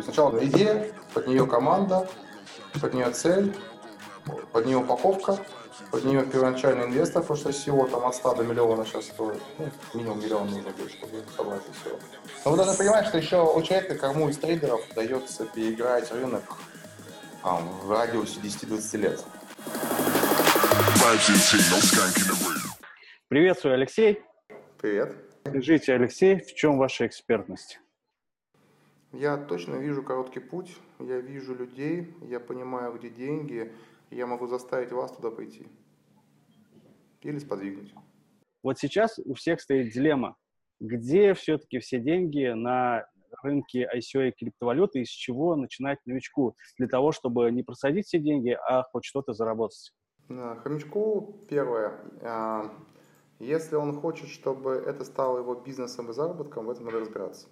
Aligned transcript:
есть 0.00 0.14
сначала 0.14 0.44
идея, 0.44 0.92
под 1.14 1.26
нее 1.26 1.46
команда, 1.46 2.08
под 2.80 2.94
нее 2.94 3.10
цель, 3.10 3.54
под 4.52 4.66
нее 4.66 4.78
упаковка, 4.78 5.38
под 5.90 6.04
нее 6.04 6.24
первоначальный 6.24 6.86
инвестор, 6.86 7.22
потому 7.22 7.38
что 7.38 7.52
всего 7.52 7.86
там 7.86 8.06
от 8.06 8.14
100 8.14 8.34
до 8.34 8.42
миллиона 8.44 8.84
сейчас 8.84 9.06
стоит. 9.06 9.40
Ну, 9.58 9.68
минимум 9.94 10.20
миллион 10.20 10.50
нужно 10.50 10.70
будет, 10.70 10.90
чтобы 10.90 11.22
собрать 11.36 11.62
и 11.68 11.72
все. 11.72 11.98
Но 12.44 12.50
вы 12.50 12.56
должны 12.56 12.76
понимать, 12.76 13.06
что 13.06 13.18
еще 13.18 13.42
у 13.42 13.62
человека, 13.62 13.94
кому 13.96 14.28
из 14.28 14.38
трейдеров 14.38 14.80
удается 14.90 15.46
переиграть 15.46 16.10
рынок 16.12 16.44
а, 17.42 17.60
в 17.82 17.90
радиусе 17.90 18.40
10-20 18.40 18.96
лет. 18.98 19.24
Приветствую, 23.28 23.74
Алексей. 23.74 24.22
Привет. 24.80 25.14
Скажите, 25.46 25.94
Алексей, 25.94 26.40
в 26.40 26.54
чем 26.54 26.78
ваша 26.78 27.06
экспертность? 27.06 27.80
Я 29.12 29.36
точно 29.36 29.74
вижу 29.74 30.02
короткий 30.02 30.40
путь, 30.40 30.76
я 31.00 31.18
вижу 31.20 31.54
людей, 31.54 32.14
я 32.22 32.38
понимаю, 32.38 32.96
где 32.96 33.10
деньги, 33.10 33.72
и 34.10 34.16
я 34.16 34.26
могу 34.26 34.46
заставить 34.46 34.92
вас 34.92 35.12
туда 35.12 35.30
пойти. 35.30 35.66
Или 37.22 37.38
сподвигнуть. 37.38 37.92
Вот 38.62 38.78
сейчас 38.78 39.18
у 39.18 39.34
всех 39.34 39.60
стоит 39.60 39.92
дилемма. 39.92 40.36
Где 40.78 41.34
все-таки 41.34 41.80
все 41.80 41.98
деньги 41.98 42.52
на 42.52 43.04
рынке 43.42 43.88
ICO 43.94 44.28
и 44.28 44.32
криптовалюты, 44.32 45.00
и 45.00 45.04
с 45.04 45.08
чего 45.08 45.56
начинать 45.56 45.98
новичку 46.06 46.56
для 46.78 46.88
того, 46.88 47.12
чтобы 47.12 47.50
не 47.50 47.62
просадить 47.62 48.06
все 48.06 48.18
деньги, 48.18 48.56
а 48.68 48.84
хоть 48.84 49.04
что-то 49.04 49.32
заработать? 49.32 49.92
Хомячку 50.28 51.36
первое. 51.48 52.00
А, 52.22 52.72
если 53.40 53.74
он 53.76 53.98
хочет, 54.00 54.28
чтобы 54.28 54.70
это 54.72 55.04
стало 55.04 55.38
его 55.38 55.54
бизнесом 55.54 56.10
и 56.10 56.12
заработком, 56.12 56.66
в 56.66 56.70
этом 56.70 56.86
надо 56.86 57.00
разбираться. 57.00 57.48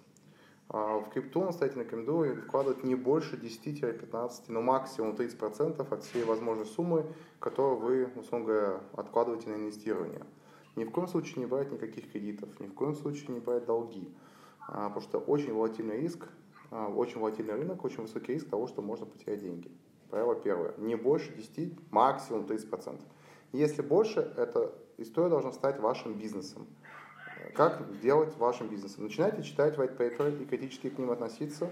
А, 0.71 0.99
в 0.99 1.09
крипту 1.09 1.43
настоятельно 1.43 1.81
рекомендую 1.81 2.43
вкладывать 2.43 2.83
не 2.83 2.93
больше 2.93 3.35
10-15, 3.35 4.43
но 4.49 4.61
максимум 4.61 5.15
30% 5.15 5.81
от 5.91 6.03
всей 6.03 6.23
возможной 6.23 6.67
суммы, 6.67 7.05
которую 7.39 7.77
вы, 7.77 8.09
условно 8.15 8.45
говоря, 8.45 8.79
откладываете 8.93 9.49
на 9.49 9.55
инвестирование. 9.55 10.23
Ни 10.75 10.83
в 10.83 10.91
коем 10.91 11.07
случае 11.07 11.39
не 11.39 11.47
брать 11.47 11.71
никаких 11.71 12.11
кредитов, 12.11 12.59
ни 12.59 12.67
в 12.67 12.73
коем 12.73 12.95
случае 12.95 13.29
не 13.29 13.39
брать 13.39 13.65
долги, 13.65 14.07
а, 14.67 14.89
потому 14.89 15.01
что 15.01 15.17
очень 15.17 15.53
волатильный 15.53 15.99
риск, 16.01 16.27
а, 16.69 16.87
очень 16.87 17.19
волатильный 17.19 17.55
рынок, 17.55 17.83
очень 17.83 18.03
высокий 18.03 18.33
риск 18.33 18.47
того, 18.47 18.67
что 18.67 18.83
можно 18.83 19.07
потерять 19.07 19.41
деньги. 19.41 19.71
Правило 20.11 20.35
первое. 20.35 20.75
Не 20.77 20.95
больше 20.95 21.33
10, 21.33 21.91
максимум 21.91 22.45
30%. 22.45 23.01
Если 23.53 23.81
больше, 23.81 24.19
эта 24.37 24.71
история 24.97 25.29
должна 25.29 25.51
стать 25.51 25.79
вашим 25.79 26.13
бизнесом. 26.13 26.67
Как 27.53 27.99
делать 28.01 28.35
вашим 28.37 28.67
бизнесом? 28.67 29.03
Начинайте 29.05 29.43
читать 29.43 29.75
white 29.75 29.97
paper 29.97 30.41
и 30.41 30.45
критически 30.45 30.89
к 30.89 30.97
ним 30.97 31.11
относиться. 31.11 31.69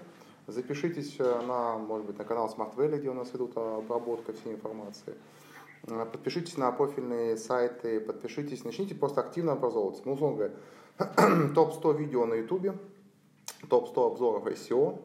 Запишитесь 0.47 1.15
э, 1.19 1.41
на, 1.45 1.77
может 1.77 2.07
быть, 2.07 2.17
на 2.17 2.23
канал 2.23 2.53
Smart 2.55 2.75
Valley, 2.75 2.97
где 2.97 3.09
у 3.09 3.13
нас 3.13 3.33
идут 3.35 3.55
обработка 3.57 4.33
всей 4.33 4.53
информации. 4.53 5.15
Э, 5.83 6.05
подпишитесь 6.11 6.57
на 6.57 6.71
профильные 6.71 7.37
сайты, 7.37 7.99
подпишитесь, 7.99 8.63
начните 8.63 8.95
просто 8.95 9.21
активно 9.21 9.53
образовываться. 9.53 10.03
Ну, 10.05 10.13
условно 10.13 10.37
говоря, 10.37 11.49
топ-100 11.53 11.97
видео 11.97 12.25
на 12.25 12.35
YouTube, 12.35 12.75
топ-100 13.69 14.07
обзоров 14.07 14.47
SEO, 14.47 15.01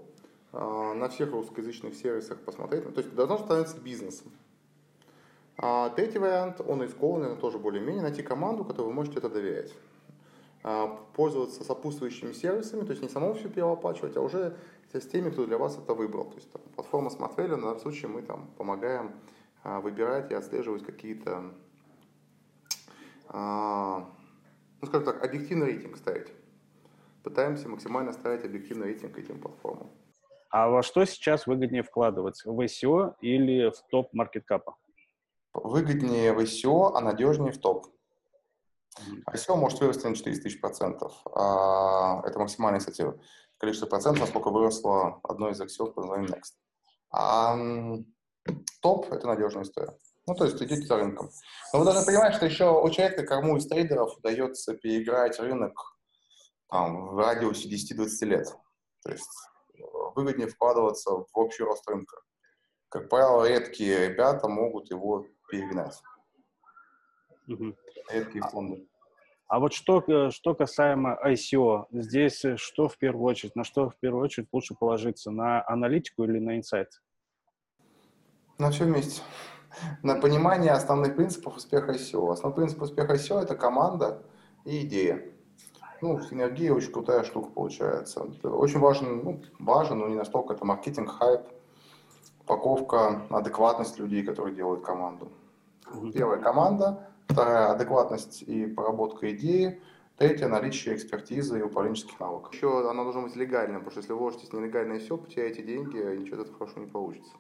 э, 0.52 0.94
на 0.94 1.08
всех 1.08 1.32
русскоязычных 1.32 1.94
сервисах 1.94 2.38
посмотреть. 2.40 2.84
То 2.94 3.00
есть 3.00 3.14
должно 3.14 3.38
становиться 3.38 3.78
бизнесом. 3.78 4.30
А 5.58 5.90
третий 5.90 6.18
вариант, 6.18 6.60
он 6.66 6.82
из 6.82 6.94
Go, 6.94 7.36
тоже 7.36 7.58
более-менее, 7.58 8.02
найти 8.02 8.22
команду, 8.22 8.64
которой 8.64 8.86
вы 8.86 8.92
можете 8.92 9.18
это 9.18 9.28
доверять. 9.28 9.72
А, 10.64 10.86
пользоваться 11.14 11.64
сопутствующими 11.64 12.32
сервисами, 12.32 12.84
то 12.84 12.90
есть 12.90 13.02
не 13.02 13.08
самому 13.08 13.34
все 13.34 13.48
перелопачивать, 13.48 14.16
а 14.16 14.20
уже 14.20 14.56
с 14.92 15.06
теми, 15.08 15.30
кто 15.30 15.44
для 15.44 15.58
вас 15.58 15.76
это 15.76 15.94
выбрал. 15.94 16.26
То 16.26 16.36
есть 16.36 16.52
там, 16.52 16.62
платформа 16.76 17.10
Smart 17.10 17.34
Value, 17.34 17.56
на 17.56 17.62
данном 17.62 17.80
случае 17.80 18.08
мы 18.08 18.22
там 18.22 18.48
помогаем 18.56 19.12
а, 19.64 19.80
выбирать 19.80 20.30
и 20.30 20.34
отслеживать 20.34 20.84
какие-то, 20.84 21.52
а, 23.28 24.08
ну 24.80 24.86
скажем 24.86 25.04
так, 25.04 25.24
объективный 25.24 25.66
рейтинг 25.66 25.96
ставить. 25.96 26.28
Пытаемся 27.24 27.68
максимально 27.68 28.12
ставить 28.12 28.44
объективный 28.44 28.86
рейтинг 28.86 29.18
этим 29.18 29.40
платформам. 29.40 29.90
А 30.50 30.68
во 30.68 30.82
что 30.84 31.04
сейчас 31.06 31.46
выгоднее 31.46 31.82
вкладывать? 31.82 32.40
В 32.44 32.60
SEO 32.60 33.14
или 33.20 33.70
в 33.70 33.82
топ 33.90 34.12
маркеткапа? 34.12 34.76
Выгоднее 35.54 36.32
в 36.32 36.38
SEO, 36.40 36.92
а 36.94 37.00
надежнее 37.00 37.52
в 37.52 37.58
топ. 37.58 37.86
ICO 39.32 39.56
может 39.56 39.80
вырасти 39.80 40.06
на 40.06 40.14
400 40.14 40.42
тысяч 40.42 40.60
процентов. 40.60 41.12
А, 41.34 42.22
это 42.24 42.38
максимальное, 42.38 42.80
кстати, 42.80 43.06
количество 43.58 43.86
процентов, 43.86 44.22
насколько 44.22 44.50
выросло 44.50 45.20
одно 45.22 45.50
из 45.50 45.60
ICO 45.60 45.92
под 45.92 46.04
названием 46.04 46.30
Next. 46.30 46.54
А 47.10 47.56
топ– 48.80 49.06
это 49.12 49.26
надежная 49.26 49.64
история. 49.64 49.96
Ну, 50.26 50.34
то 50.34 50.44
есть 50.44 50.62
идете 50.62 50.86
за 50.86 50.96
рынком. 50.96 51.30
Но 51.72 51.80
вы 51.80 51.84
должны 51.84 52.04
понимать, 52.04 52.34
что 52.34 52.46
еще 52.46 52.80
у 52.80 52.88
человека, 52.90 53.26
кому 53.26 53.56
из 53.56 53.66
трейдеров 53.66 54.16
удается 54.18 54.74
переиграть 54.74 55.38
рынок 55.40 55.72
там, 56.70 57.08
в 57.08 57.18
радиусе 57.18 57.68
10-20 57.68 58.26
лет. 58.26 58.48
То 59.02 59.10
есть 59.10 59.28
э, 59.74 59.82
выгоднее 60.14 60.48
вкладываться 60.48 61.10
в 61.10 61.26
общий 61.34 61.64
рост 61.64 61.88
рынка. 61.88 62.20
Как 62.88 63.08
правило, 63.08 63.48
редкие 63.48 64.08
ребята 64.08 64.48
могут 64.48 64.90
его 64.90 65.26
перегнать. 65.48 66.00
Угу. 67.48 67.74
Редкие 68.10 68.42
фонды. 68.44 68.86
А 69.52 69.60
вот 69.60 69.74
что, 69.74 70.02
э, 70.06 70.30
что 70.30 70.54
касаемо 70.54 71.18
ICO, 71.26 71.84
здесь 71.90 72.42
э, 72.42 72.56
что 72.56 72.88
в 72.88 72.96
первую 72.96 73.26
очередь, 73.26 73.54
на 73.54 73.64
что 73.64 73.90
в 73.90 73.96
первую 73.96 74.24
очередь 74.24 74.48
лучше 74.50 74.74
положиться, 74.74 75.30
на 75.30 75.62
аналитику 75.68 76.24
или 76.24 76.38
на 76.38 76.56
инсайт? 76.56 77.02
На 78.56 78.70
все 78.70 78.84
вместе. 78.84 79.20
На 80.02 80.14
понимание 80.14 80.72
основных 80.72 81.16
принципов 81.16 81.58
успеха 81.58 81.92
ICO. 81.92 82.32
Основной 82.32 82.56
принцип 82.56 82.80
успеха 82.80 83.12
ICO– 83.12 83.40
это 83.42 83.54
команда 83.54 84.22
и 84.64 84.86
идея. 84.86 85.22
Ну, 86.00 86.18
синергия 86.22 86.72
очень 86.72 86.90
крутая 86.90 87.22
штука 87.22 87.50
получается. 87.50 88.22
Очень 88.42 88.78
важен, 88.78 89.22
ну, 89.22 89.42
важен, 89.58 89.98
но 89.98 90.08
не 90.08 90.14
настолько, 90.16 90.54
это 90.54 90.64
маркетинг, 90.64 91.10
хайп, 91.10 91.42
упаковка, 92.40 93.26
адекватность 93.28 93.98
людей, 93.98 94.22
которые 94.22 94.56
делают 94.56 94.82
команду. 94.82 95.30
Первая 96.14 96.40
команда– 96.40 97.06
Вторая– 97.32 97.70
адекватность 97.72 98.42
и 98.42 98.66
проработка 98.66 99.30
идеи. 99.32 99.80
Третье– 100.18 100.46
наличие 100.48 100.94
экспертизы 100.94 101.60
и 101.60 101.62
управленческих 101.62 102.20
навыков. 102.20 102.52
Еще 102.52 102.90
она 102.90 103.04
должна 103.04 103.22
быть 103.22 103.34
легальной, 103.36 103.78
потому 103.78 103.90
что 103.90 104.00
если 104.00 104.12
вложитесь 104.12 104.52
нелегально 104.52 104.94
и 104.94 104.98
все, 104.98 105.16
потеряете 105.16 105.62
деньги, 105.62 105.96
и 105.96 106.18
ничего 106.18 106.36
от 106.36 106.42
этого 106.42 106.58
хорошо 106.58 106.80
не 106.80 106.86
получится. 106.86 107.32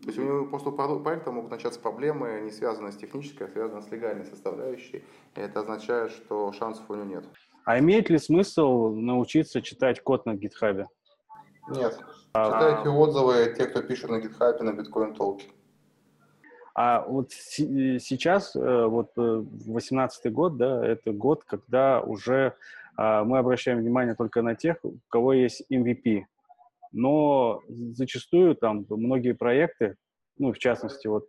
То 0.00 0.06
есть 0.06 0.18
у 0.18 0.22
него 0.22 0.46
просто 0.46 0.70
у 0.70 1.00
проекта 1.00 1.30
могут 1.30 1.50
начаться 1.50 1.78
проблемы, 1.80 2.40
не 2.42 2.50
связанные 2.50 2.92
с 2.92 2.96
технической, 2.96 3.46
а 3.46 3.50
связанные 3.50 3.82
с 3.82 3.90
легальной 3.90 4.24
составляющей. 4.24 5.04
И 5.34 5.40
это 5.40 5.60
означает, 5.60 6.10
что 6.10 6.52
шансов 6.52 6.88
у 6.88 6.94
него 6.94 7.04
нет. 7.04 7.24
А 7.64 7.78
имеет 7.78 8.08
ли 8.08 8.18
смысл 8.18 8.90
научиться 8.90 9.60
читать 9.60 10.02
код 10.02 10.24
на 10.24 10.34
гитхабе? 10.34 10.86
Нет. 11.68 11.98
А... 12.32 12.44
Читайте 12.46 12.88
отзывы 12.88 13.54
тех, 13.56 13.70
кто 13.70 13.82
пишет 13.82 14.10
на 14.10 14.20
гитхабе 14.20 14.62
на 14.62 14.72
биткоин 14.72 15.14
толке. 15.14 15.48
А 16.78 17.00
вот 17.06 17.32
сейчас, 17.32 18.54
э, 18.54 18.86
вот 18.86 19.12
18 19.16 20.26
э, 20.26 20.30
год, 20.30 20.58
да, 20.58 20.86
это 20.86 21.10
год, 21.10 21.42
когда 21.44 22.02
уже 22.02 22.52
а, 22.96 23.24
мы 23.24 23.38
обращаем 23.38 23.78
внимание 23.78 24.14
только 24.14 24.42
на 24.42 24.54
тех, 24.54 24.76
у 24.82 24.98
кого 25.08 25.32
есть 25.32 25.62
MVP. 25.72 26.24
Но 26.92 27.62
зачастую 27.68 28.56
там 28.56 28.84
многие 28.90 29.32
проекты, 29.32 29.96
ну, 30.38 30.52
в 30.52 30.58
частности, 30.58 31.06
вот 31.06 31.28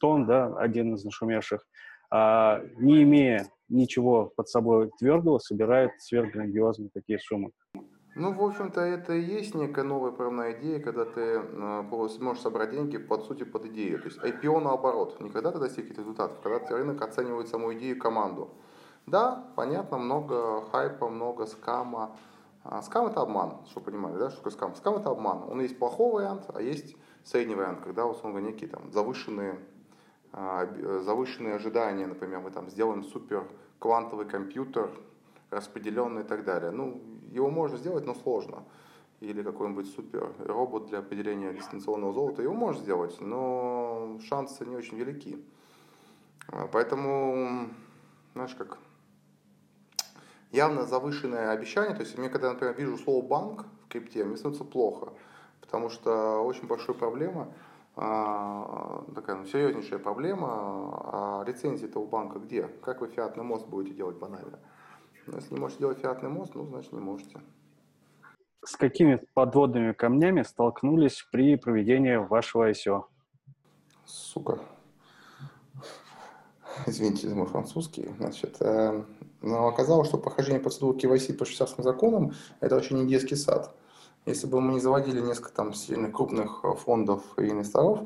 Тон, 0.00 0.26
да, 0.26 0.54
один 0.56 0.94
из 0.94 1.04
нашумевших, 1.04 1.66
а, 2.10 2.62
не 2.78 3.02
имея 3.02 3.46
ничего 3.68 4.32
под 4.36 4.48
собой 4.48 4.90
твердого, 4.98 5.38
собирают 5.38 5.92
сверхграндиозные 5.98 6.88
такие 6.94 7.18
суммы. 7.18 7.50
Ну, 8.18 8.32
в 8.32 8.42
общем-то, 8.42 8.80
это 8.80 9.12
и 9.12 9.22
есть 9.22 9.54
некая 9.54 9.84
новая 9.84 10.10
правная 10.10 10.52
идея, 10.54 10.80
когда 10.80 11.04
ты 11.04 11.20
э, 11.20 11.82
можешь 12.20 12.42
собрать 12.42 12.72
деньги, 12.72 12.98
под 12.98 13.24
сути, 13.24 13.44
под 13.44 13.66
идею. 13.66 14.00
То 14.00 14.08
есть 14.08 14.18
IPO 14.18 14.58
наоборот. 14.58 15.20
Не 15.20 15.30
когда 15.30 15.52
ты 15.52 15.60
достиг 15.60 15.96
результатов, 15.96 16.36
когда 16.42 16.58
рынок 16.76 17.00
оценивает 17.00 17.46
саму 17.46 17.72
идею 17.74 17.96
команду. 17.96 18.50
Да, 19.06 19.46
понятно, 19.54 19.98
много 19.98 20.62
хайпа, 20.72 21.08
много 21.08 21.46
скама. 21.46 22.16
А 22.64 22.82
скам 22.82 23.06
это 23.06 23.20
обман, 23.20 23.58
чтобы 23.70 23.92
понимали, 23.92 24.18
да, 24.18 24.30
что 24.30 24.38
такое 24.38 24.52
скам? 24.52 24.74
Скам 24.74 24.96
это 24.96 25.10
обман. 25.10 25.44
Он 25.48 25.60
есть 25.60 25.78
плохой 25.78 26.14
вариант, 26.14 26.46
а 26.52 26.60
есть 26.60 26.96
средний 27.22 27.54
вариант, 27.54 27.82
когда, 27.84 28.04
условно, 28.04 28.40
некие 28.40 28.68
там 28.68 28.90
завышенные, 28.90 29.60
а, 30.32 30.66
завышенные 31.04 31.54
ожидания, 31.54 32.08
например, 32.08 32.40
мы 32.40 32.50
там 32.50 32.68
сделаем 32.68 33.04
супер 33.04 33.46
квантовый 33.78 34.26
компьютер, 34.26 34.90
распределенный 35.50 36.22
и 36.22 36.26
так 36.26 36.44
далее. 36.44 36.72
Ну, 36.72 37.00
его 37.28 37.50
можно 37.50 37.76
сделать, 37.76 38.06
но 38.06 38.14
сложно. 38.14 38.64
Или 39.20 39.42
какой-нибудь 39.42 39.92
супер 39.92 40.32
робот 40.38 40.86
для 40.86 41.00
определения 41.00 41.52
дистанционного 41.52 42.12
золота, 42.12 42.42
его 42.42 42.54
можно 42.54 42.80
сделать, 42.80 43.20
но 43.20 44.18
шансы 44.28 44.64
не 44.64 44.76
очень 44.76 44.96
велики. 44.96 45.44
А, 46.48 46.68
поэтому, 46.70 47.68
знаешь, 48.34 48.54
как 48.54 48.78
явно 50.52 50.84
завышенное 50.84 51.50
обещание, 51.50 51.94
то 51.94 52.02
есть 52.02 52.16
мне 52.16 52.28
когда, 52.28 52.52
например, 52.52 52.74
вижу 52.76 52.96
слово 52.96 53.26
банк 53.26 53.66
в 53.84 53.88
крипте, 53.88 54.24
мне 54.24 54.36
становится 54.36 54.64
плохо. 54.64 55.12
Потому 55.60 55.90
что 55.90 56.40
очень 56.44 56.66
большая 56.66 56.96
проблема, 56.96 57.52
а, 57.96 59.04
такая 59.14 59.36
ну, 59.36 59.46
серьезнейшая 59.46 59.98
проблема, 59.98 60.48
а 60.50 61.44
лицензии-то 61.44 61.98
у 61.98 62.06
банка 62.06 62.38
где? 62.38 62.68
Как 62.82 63.00
вы 63.00 63.08
фиатный 63.08 63.42
мост 63.42 63.66
будете 63.66 63.96
делать 63.96 64.16
банально? 64.16 64.60
Если 65.34 65.54
не 65.54 65.60
можете 65.60 65.80
делать 65.80 65.98
фиатный 65.98 66.28
мост, 66.28 66.54
ну, 66.54 66.66
значит, 66.66 66.92
не 66.92 67.00
можете. 67.00 67.40
С 68.64 68.76
какими 68.76 69.20
подводными 69.34 69.92
камнями 69.92 70.42
столкнулись 70.42 71.26
при 71.30 71.56
проведении 71.56 72.16
вашего 72.16 72.70
ICO? 72.70 73.04
Сука. 74.04 74.58
Извините 76.86 77.28
за 77.28 77.34
мой 77.34 77.46
французский. 77.46 78.08
Значит, 78.18 78.56
э, 78.60 79.02
но 79.42 79.68
оказалось, 79.68 80.08
что 80.08 80.18
прохождение 80.18 80.60
процедуры 80.60 80.98
KYC 80.98 81.34
по 81.34 81.44
швейцарским 81.44 81.82
законам– 81.82 82.32
это 82.60 82.76
очень 82.76 82.98
не 82.98 83.06
детский 83.06 83.36
сад. 83.36 83.74
Если 84.26 84.46
бы 84.46 84.60
мы 84.60 84.74
не 84.74 84.80
заводили 84.80 85.20
несколько 85.20 85.52
там 85.52 85.72
сильных 85.72 86.12
крупных 86.12 86.62
фондов 86.84 87.22
и 87.38 87.48
инвесторов, 87.48 88.00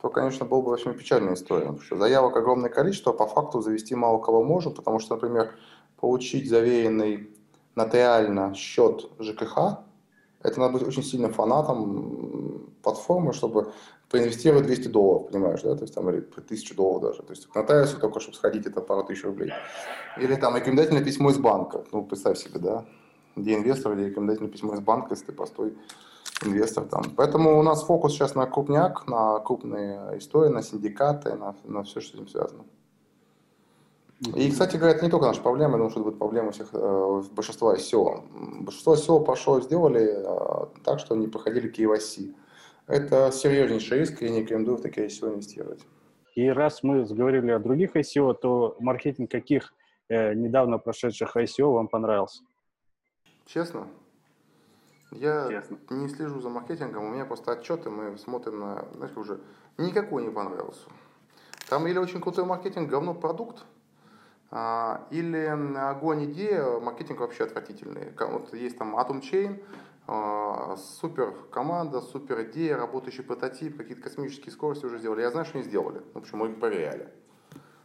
то, 0.00 0.10
конечно, 0.10 0.44
была 0.44 0.62
бы 0.62 0.70
очень 0.70 0.92
печальная 0.94 1.34
история. 1.34 1.66
Потому 1.66 1.82
что 1.82 1.96
заявок 1.96 2.36
огромное 2.36 2.70
количество, 2.70 3.12
а 3.12 3.16
по 3.16 3.26
факту 3.26 3.60
завести 3.60 3.94
мало 3.94 4.18
кого 4.18 4.44
можем, 4.44 4.74
потому 4.74 4.98
что, 4.98 5.14
например, 5.14 5.54
получить 6.04 6.50
заверенный 6.50 7.30
нотариально 7.76 8.54
счет 8.54 9.08
ЖКХ, 9.18 9.78
это 10.42 10.60
надо 10.60 10.74
быть 10.74 10.86
очень 10.86 11.02
сильным 11.02 11.32
фанатом 11.32 12.74
платформы, 12.82 13.32
чтобы 13.32 13.72
проинвестировать 14.10 14.66
200 14.66 14.88
долларов, 14.88 15.30
понимаешь, 15.30 15.62
да, 15.62 15.74
то 15.74 15.80
есть 15.80 15.94
там 15.94 16.10
или 16.10 16.18
1000 16.18 16.74
долларов 16.74 17.02
даже, 17.02 17.22
то 17.22 17.30
есть 17.30 17.46
к 17.46 17.54
нотариусу 17.54 17.98
только, 17.98 18.20
чтобы 18.20 18.36
сходить, 18.36 18.66
это 18.66 18.82
пару 18.82 19.02
тысяч 19.04 19.24
рублей. 19.24 19.50
Или 20.18 20.34
там 20.34 20.54
рекомендательное 20.56 21.02
письмо 21.02 21.30
из 21.30 21.38
банка, 21.38 21.84
ну, 21.90 22.04
представь 22.04 22.36
себе, 22.36 22.60
да, 22.60 22.84
где 23.34 23.54
инвестор 23.54 23.94
или 23.94 24.10
рекомендательное 24.10 24.50
письмо 24.50 24.74
из 24.74 24.80
банка, 24.80 25.08
если 25.12 25.24
ты 25.24 25.32
простой 25.32 25.74
инвестор 26.44 26.84
там. 26.84 27.04
Поэтому 27.16 27.58
у 27.58 27.62
нас 27.62 27.82
фокус 27.82 28.12
сейчас 28.12 28.34
на 28.34 28.44
крупняк, 28.44 29.08
на 29.08 29.38
крупные 29.38 30.18
истории, 30.18 30.50
на 30.50 30.62
синдикаты, 30.62 31.34
на, 31.34 31.54
на 31.64 31.82
все, 31.82 32.00
что 32.00 32.10
с 32.10 32.14
этим 32.14 32.28
связано. 32.28 32.64
И, 34.32 34.50
кстати 34.50 34.76
говоря, 34.76 34.94
это 34.94 35.04
не 35.04 35.10
только 35.10 35.26
наша 35.26 35.42
проблема, 35.42 35.72
я 35.72 35.76
думаю, 35.76 35.90
что 35.90 36.00
это 36.00 36.10
будет 36.10 36.18
проблема 36.18 36.50
всех, 36.50 36.68
э, 36.72 37.22
большинства 37.32 37.74
SEO. 37.74 38.22
Большинство 38.62 38.94
SEO 38.94 39.24
пошло, 39.24 39.60
сделали 39.60 40.14
э, 40.16 40.66
так, 40.82 40.98
что 40.98 41.14
они 41.14 41.28
проходили 41.28 41.70
KYC. 41.70 42.34
Это 42.86 43.30
серьезнейший 43.32 43.98
риск, 43.98 44.22
и 44.22 44.26
я 44.26 44.30
не 44.30 44.40
рекомендую 44.40 44.78
в 44.78 44.82
такие 44.82 45.06
ICO 45.06 45.28
инвестировать. 45.28 45.80
И 46.34 46.48
раз 46.48 46.82
мы 46.82 47.04
заговорили 47.04 47.50
о 47.50 47.58
других 47.58 47.96
ICO, 47.96 48.34
то 48.34 48.76
маркетинг 48.80 49.30
каких 49.30 49.74
э, 50.08 50.34
недавно 50.34 50.78
прошедших 50.78 51.36
ICO 51.36 51.72
вам 51.72 51.88
понравился? 51.88 52.42
Честно? 53.46 53.86
Я 55.10 55.48
Честно. 55.48 55.78
не 55.90 56.08
слежу 56.08 56.40
за 56.40 56.48
маркетингом, 56.48 57.04
у 57.04 57.10
меня 57.10 57.24
просто 57.24 57.52
отчеты, 57.52 57.88
мы 57.88 58.18
смотрим 58.18 58.58
на, 58.58 58.84
знаешь, 58.94 59.16
уже 59.16 59.38
никакой 59.78 60.24
не 60.24 60.30
понравился. 60.30 60.88
Там 61.68 61.86
или 61.86 61.98
очень 61.98 62.20
крутой 62.20 62.44
маркетинг, 62.44 62.90
говно 62.90 63.14
продукт, 63.14 63.64
или 65.10 65.76
огонь 65.76 66.26
идея, 66.26 66.78
маркетинг 66.78 67.20
вообще 67.20 67.44
отвратительный. 67.44 68.12
Вот 68.18 68.54
есть 68.54 68.78
там 68.78 68.96
Atom 68.96 69.20
Chain, 69.20 69.60
а, 70.06 70.76
супер 70.76 71.32
команда, 71.50 72.00
супер 72.00 72.42
идея, 72.50 72.76
работающий 72.76 73.24
прототип, 73.24 73.76
какие-то 73.76 74.02
космические 74.02 74.52
скорости 74.52 74.84
уже 74.84 74.98
сделали. 74.98 75.22
Я 75.22 75.30
знаю, 75.30 75.46
что 75.46 75.58
они 75.58 75.66
сделали. 75.66 76.02
Ну, 76.14 76.20
почему 76.20 76.44
мы 76.44 76.52
их 76.52 76.60
проверяли. 76.60 77.08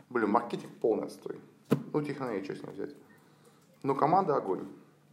Блин, 0.10 0.31
маркетинг 0.31 0.71
полный 0.81 1.06
отстой. 1.06 1.39
Ну, 1.94 2.01
технологии 2.01 2.44
что 2.44 2.56
с 2.56 2.62
ним 2.62 2.74
взять. 2.74 2.95
Но 3.83 3.95
команда 3.95 4.36
огонь. 4.36 4.68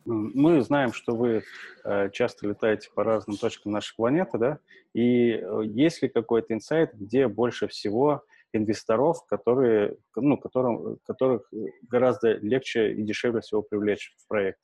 Мы 0.05 0.63
знаем, 0.63 0.93
что 0.93 1.15
вы 1.17 1.43
э, 1.85 2.11
часто 2.11 2.49
летаете 2.49 2.91
по 2.95 3.03
разным 3.05 3.37
точкам 3.37 3.73
нашей 3.73 3.95
планеты, 3.97 4.39
да? 4.39 4.59
И 4.93 5.33
э, 5.33 5.61
есть 5.65 6.03
ли 6.03 6.09
какой-то 6.09 6.55
инсайт, 6.55 6.95
где 6.95 7.29
больше 7.29 7.67
всего 7.69 8.25
инвесторов, 8.53 9.25
которые, 9.27 9.97
ну, 10.15 10.37
которым, 10.39 10.99
которых 11.05 11.51
гораздо 11.89 12.35
легче 12.35 12.93
и 12.93 13.03
дешевле 13.03 13.41
всего 13.41 13.63
привлечь 13.63 14.15
в 14.19 14.29
проект? 14.29 14.61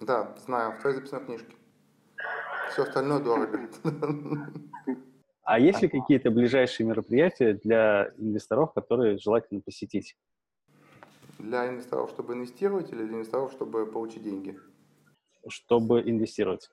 Да, 0.00 0.34
знаю, 0.38 0.72
в 0.72 0.80
твоей 0.80 0.96
записной 0.96 1.24
книжке. 1.24 1.54
Все 2.70 2.82
остальное 2.82 3.20
дорого. 3.20 3.58
А 5.42 5.58
есть 5.58 5.82
ли 5.82 5.88
какие-то 5.88 6.30
ближайшие 6.30 6.86
мероприятия 6.86 7.54
для 7.54 8.12
инвесторов, 8.18 8.72
которые 8.72 9.18
желательно 9.18 9.60
посетить? 9.60 10.16
Для 11.38 11.68
инвесторов, 11.68 12.10
чтобы 12.10 12.34
инвестировать, 12.34 12.92
или 12.92 13.02
для 13.04 13.16
инвесторов, 13.16 13.50
чтобы 13.50 13.84
получить 13.86 14.22
деньги? 14.22 14.56
Чтобы 15.48 16.02
инвестировать. 16.02 16.70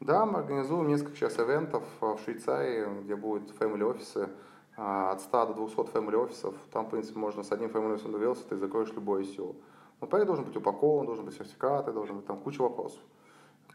Да, 0.00 0.26
мы 0.26 0.40
организуем 0.40 0.88
несколько 0.88 1.16
сейчас 1.16 1.38
ивентов 1.38 1.84
в 2.00 2.18
Швейцарии, 2.24 3.02
где 3.02 3.16
будут 3.16 3.50
family 3.58 3.82
офисы 3.82 4.28
от 4.78 5.20
100 5.20 5.46
до 5.46 5.54
200 5.54 5.76
family 5.92 6.16
офисов. 6.16 6.54
Там, 6.72 6.86
в 6.86 6.90
принципе, 6.90 7.18
можно 7.18 7.42
с 7.42 7.50
одним 7.50 7.70
family 7.70 7.94
офисом 7.94 8.12
доверился, 8.12 8.44
ты 8.48 8.56
закроешь 8.56 8.92
любое 8.92 9.24
SEO. 9.24 9.56
Но 10.00 10.06
проект 10.06 10.28
должен 10.28 10.44
быть 10.44 10.56
упакован, 10.56 11.06
должен 11.06 11.24
быть 11.24 11.34
сертификаты, 11.34 11.92
должен 11.92 12.16
быть 12.16 12.26
там 12.26 12.38
куча 12.38 12.62
вопросов. 12.62 13.00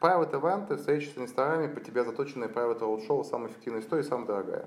Private 0.01 0.37
ивенты, 0.37 0.77
встречи 0.77 1.09
с 1.09 1.17
инвесторами, 1.17 1.67
по 1.73 1.81
тебе 1.81 2.03
заточенные 2.03 2.49
private 2.49 2.79
roadshow, 2.79 3.23
самая 3.25 3.49
эффективная 3.49 3.81
история, 3.81 4.03
самая 4.03 4.27
дорогая. 4.27 4.65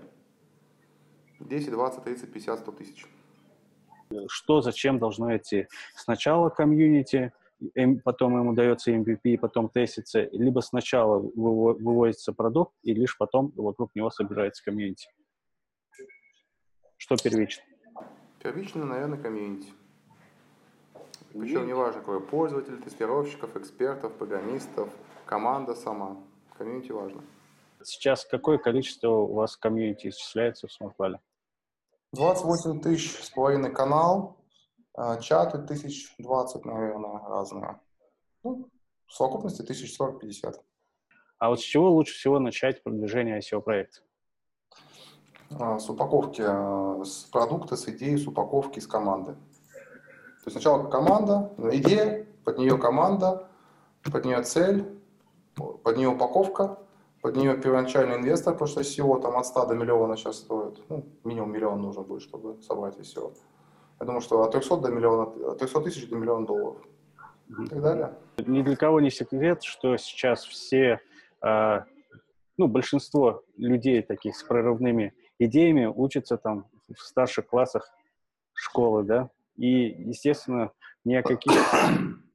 10, 1.40 1.70
20, 1.70 2.04
30, 2.04 2.32
50, 2.32 2.58
100 2.60 2.72
тысяч. 2.72 3.06
Что, 4.28 4.60
зачем 4.60 4.98
должно 4.98 5.34
идти? 5.36 5.68
Сначала 5.94 6.50
комьюнити, 6.50 7.32
потом 8.04 8.38
ему 8.38 8.52
дается 8.52 8.92
MVP, 8.92 9.38
потом 9.38 9.68
тестится, 9.70 10.28
либо 10.32 10.60
сначала 10.60 11.18
выводится 11.18 12.32
продукт, 12.32 12.74
и 12.82 12.92
лишь 12.94 13.16
потом 13.16 13.52
вокруг 13.56 13.94
него 13.94 14.10
собирается 14.10 14.62
комьюнити. 14.62 15.08
Что 17.06 17.14
первично? 17.22 17.62
Первично, 18.42 18.84
наверное, 18.84 19.16
комьюнити. 19.16 19.72
Причем 21.32 21.68
неважно, 21.68 22.00
какой 22.00 22.20
пользователь, 22.20 22.82
тестировщиков, 22.82 23.56
экспертов, 23.56 24.12
программистов, 24.14 24.88
команда 25.24 25.76
сама. 25.76 26.16
Комьюнити 26.58 26.90
важно. 26.90 27.22
Сейчас 27.80 28.24
какое 28.24 28.58
количество 28.58 29.10
у 29.10 29.34
вас 29.34 29.56
комьюнити 29.56 30.08
исчисляется 30.08 30.66
в 30.66 30.70
SmartValley? 30.70 31.18
28 32.12 32.80
тысяч 32.80 33.22
с 33.22 33.30
половиной 33.30 33.72
канал, 33.72 34.44
а, 34.92 35.20
чаты 35.20 35.58
тысяч 35.58 36.12
двадцать, 36.18 36.64
наверное, 36.64 37.20
разные. 37.28 37.80
Ну, 38.42 38.68
в 39.06 39.12
совокупности 39.12 39.62
тысяч 39.62 39.94
сорок 39.94 40.18
пятьдесят. 40.18 40.60
А 41.38 41.50
вот 41.50 41.60
с 41.60 41.62
чего 41.62 41.88
лучше 41.88 42.14
всего 42.14 42.40
начать 42.40 42.82
продвижение 42.82 43.38
ICO-проекта? 43.38 44.00
А, 45.50 45.78
с 45.78 45.88
упаковки, 45.88 46.42
а, 46.44 47.02
с 47.04 47.24
продукта, 47.24 47.76
с 47.76 47.88
идеи, 47.88 48.16
с 48.16 48.26
упаковки, 48.26 48.80
с 48.80 48.86
команды. 48.86 49.32
То 49.32 50.48
есть 50.50 50.52
сначала 50.52 50.88
команда, 50.88 51.52
идея, 51.72 52.26
под 52.44 52.58
нее 52.58 52.78
команда, 52.78 53.48
под 54.02 54.24
нее 54.24 54.42
цель, 54.42 54.84
под 55.56 55.96
нее 55.96 56.08
упаковка, 56.08 56.78
под 57.22 57.36
нее 57.36 57.56
первоначальный 57.56 58.16
инвестор, 58.16 58.52
потому 58.52 58.68
что 58.68 58.80
SEO 58.82 59.20
там 59.20 59.36
от 59.36 59.46
100 59.46 59.66
до 59.66 59.74
миллиона 59.74 60.16
сейчас 60.16 60.38
стоит. 60.38 60.80
Ну, 60.88 61.04
минимум 61.24 61.52
миллион 61.52 61.80
нужно 61.80 62.02
будет, 62.02 62.22
чтобы 62.22 62.62
собрать 62.62 62.96
SEO. 62.98 63.32
Я 63.98 64.06
думаю, 64.06 64.20
что 64.20 64.42
от 64.42 64.52
300 64.52 64.76
до 64.76 64.90
миллиона, 64.90 65.22
от 65.50 65.58
300 65.58 65.80
тысяч 65.80 66.08
до 66.08 66.16
миллиона 66.16 66.46
долларов 66.46 66.82
и 67.48 67.66
так 67.66 67.82
далее. 67.82 68.14
Ни 68.38 68.62
для 68.62 68.76
кого 68.76 69.00
не 69.00 69.10
секрет, 69.10 69.62
что 69.62 69.96
сейчас 69.96 70.44
все, 70.44 71.00
э, 71.42 71.78
ну, 72.58 72.68
большинство 72.68 73.42
людей 73.56 74.02
таких 74.02 74.36
с 74.36 74.42
прорывными 74.42 75.14
идеями 75.38 75.86
учатся 75.86 76.36
там 76.36 76.66
в 76.88 76.98
старших 77.00 77.46
классах 77.46 77.90
школы, 78.52 79.04
да, 79.04 79.30
и, 79.56 79.68
естественно, 79.68 80.72
ни 81.04 81.14
о 81.14 81.22
каких 81.22 81.52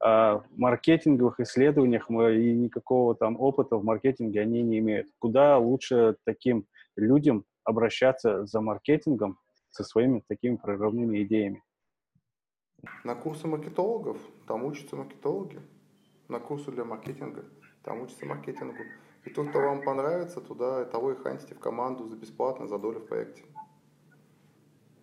а, 0.00 0.42
маркетинговых 0.56 1.40
исследованиях 1.40 2.10
и 2.10 2.52
никакого 2.54 3.14
там 3.14 3.38
опыта 3.38 3.76
в 3.76 3.84
маркетинге 3.84 4.40
они 4.40 4.62
не 4.62 4.78
имеют. 4.78 5.08
Куда 5.18 5.58
лучше 5.58 6.16
таким 6.24 6.66
людям 6.96 7.44
обращаться 7.64 8.44
за 8.46 8.60
маркетингом 8.60 9.38
со 9.70 9.84
своими 9.84 10.22
такими 10.26 10.56
прорывными 10.56 11.22
идеями? 11.22 11.62
На 13.04 13.14
курсы 13.14 13.46
маркетологов, 13.46 14.18
там 14.48 14.64
учатся 14.64 14.96
маркетологи. 14.96 15.60
На 16.28 16.40
курсы 16.40 16.72
для 16.72 16.84
маркетинга, 16.84 17.44
там 17.84 18.00
учатся 18.00 18.26
маркетингу. 18.26 18.82
И 19.24 19.30
тот, 19.30 19.50
кто 19.50 19.60
вам 19.60 19.82
понравится, 19.82 20.40
туда 20.40 20.84
того 20.84 21.12
и 21.12 21.16
хантите 21.16 21.54
в 21.54 21.60
команду 21.60 22.08
за 22.08 22.16
бесплатно, 22.16 22.66
за 22.66 22.78
долю 22.78 23.00
в 23.00 23.06
проекте. 23.06 23.44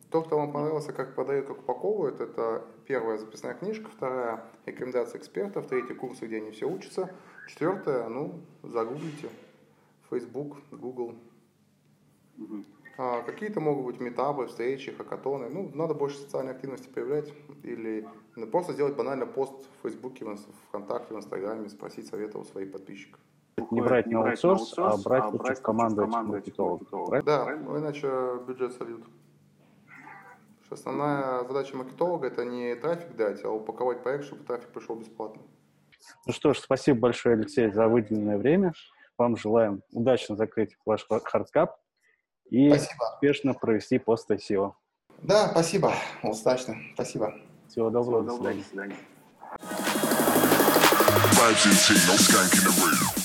То, 0.10 0.24
кто 0.24 0.38
вам 0.38 0.52
понравился, 0.52 0.92
как 0.92 1.14
продают, 1.14 1.46
как 1.46 1.60
упаковывают, 1.60 2.20
это 2.20 2.66
первая 2.86 3.18
записная 3.20 3.54
книжка, 3.54 3.90
вторая 3.96 4.44
рекомендация 4.66 5.20
экспертов, 5.20 5.68
третий 5.68 5.94
курс, 5.94 6.20
где 6.20 6.38
они 6.38 6.52
все 6.52 6.68
учатся, 6.68 7.14
четвертое, 7.48 8.10
ну, 8.10 8.42
загуглите, 8.64 9.30
Facebook, 10.10 10.58
Google. 10.72 11.16
А, 12.98 13.22
какие-то 13.22 13.62
могут 13.62 13.86
быть 13.86 14.02
метабы, 14.02 14.48
встречи, 14.48 14.92
хакатоны. 14.92 15.50
Ну, 15.50 15.72
надо 15.74 15.94
больше 15.94 16.18
социальной 16.18 16.52
активности 16.52 16.90
проявлять 16.90 17.32
или 17.64 18.06
просто 18.52 18.74
сделать 18.74 18.96
банально 18.96 19.26
пост 19.26 19.54
в 19.54 19.84
Фейсбуке, 19.84 20.26
в 20.26 20.38
ВКонтакте, 20.68 21.14
в 21.14 21.18
Инстаграме, 21.18 21.70
спросить 21.70 22.08
совета 22.08 22.40
у 22.40 22.44
своих 22.44 22.72
подписчиков. 22.72 23.22
Не 23.72 23.82
брать 23.82 24.08
на 24.08 24.22
аутсорс, 24.22 24.74
а 24.78 24.98
брать 24.98 25.32
лучше 25.32 25.56
в 25.56 25.62
команду 25.62 26.04
этих 26.04 26.24
маркетологов. 26.24 27.24
Да, 27.24 27.54
иначе 27.54 28.10
бюджет 28.48 28.74
сольют. 28.74 29.04
Основная 30.70 31.44
задача 31.48 31.75
маркетолога 31.75 32.28
это 32.28 32.46
не 32.46 32.75
трафик 32.75 33.16
дать, 33.16 33.44
а 33.44 33.50
упаковать 33.50 34.04
проект, 34.04 34.25
чтобы 34.25 34.44
трафик 34.44 34.70
пришел 34.70 34.96
бесплатно. 34.96 35.42
Ну 36.28 36.34
что 36.34 36.54
ж, 36.54 36.60
спасибо 36.60 37.00
большое, 37.00 37.36
Алексей, 37.36 37.72
за 37.72 37.88
выделенное 37.88 38.38
время. 38.38 38.74
Вам 39.18 39.36
желаем 39.36 39.82
удачно 39.92 40.36
закрыть 40.36 40.78
ваш 40.86 41.06
hard 41.08 41.48
cap 41.48 41.77
и 42.50 42.70
спасибо. 42.70 43.04
успешно 43.16 43.54
провести 43.54 43.98
post 43.98 44.29
ICO. 44.30 44.74
Да, 45.22 45.50
спасибо. 45.50 45.94
Удачно. 46.24 46.75
Спасибо. 46.94 47.34
Всего 47.68 47.89
доброго. 47.89 48.24
Всего 48.24 48.38
доброго. 48.38 48.58
До 48.58 48.63
свидания. 48.63 48.96
Vibes 51.39 51.66
in 51.66 52.08
no 52.08 52.16
skank 52.16 52.54
in 52.54 52.63
the 52.63 52.72
room. 52.82 53.19